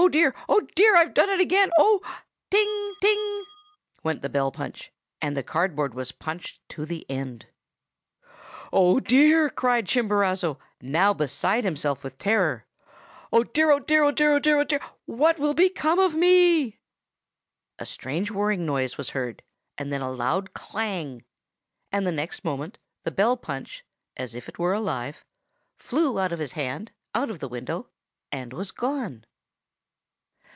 Oh, 0.00 0.08
dear! 0.08 0.32
oh, 0.48 0.60
dear! 0.76 0.96
I've 0.96 1.12
done 1.12 1.28
it 1.28 1.40
again! 1.40 1.72
oh—' 1.76 2.00
'Ting! 2.52 2.94
ting!' 3.00 3.44
went 4.04 4.22
the 4.22 4.28
bell 4.28 4.52
punch; 4.52 4.92
and 5.20 5.36
the 5.36 5.42
cardboard 5.42 5.92
was 5.92 6.12
punched 6.12 6.60
to 6.68 6.86
the 6.86 7.04
end. 7.10 7.46
'Oh, 8.72 9.00
dear!' 9.00 9.50
cried 9.50 9.88
Chimborazo, 9.88 10.60
now 10.80 11.12
beside 11.12 11.64
himself 11.64 12.04
with 12.04 12.16
terror. 12.16 12.64
'Oh, 13.32 13.42
dear! 13.42 13.72
oh, 13.72 13.80
dear! 13.80 14.04
oh, 14.04 14.12
dear! 14.12 14.32
oh, 14.32 14.38
dear!! 14.62 14.80
what 15.06 15.40
will 15.40 15.52
become 15.52 15.98
of 15.98 16.14
me?' 16.14 16.78
"A 17.80 17.84
strange 17.86 18.30
whirring 18.30 18.64
noise 18.64 18.96
was 18.96 19.10
heard, 19.10 19.42
then 19.78 20.00
a 20.00 20.12
loud 20.12 20.54
clang; 20.54 21.24
and 21.90 22.06
the 22.06 22.12
next 22.12 22.44
moment 22.44 22.78
the 23.02 23.10
bell 23.10 23.36
punch, 23.36 23.84
as 24.16 24.36
if 24.36 24.48
it 24.48 24.60
were 24.60 24.74
alive, 24.74 25.24
flew 25.74 26.20
out 26.20 26.30
of 26.30 26.38
his 26.38 26.52
hand, 26.52 26.92
out 27.16 27.30
of 27.30 27.40
the 27.40 27.48
window, 27.48 27.88
and 28.30 28.52
was 28.52 28.70
gone! 28.70 29.24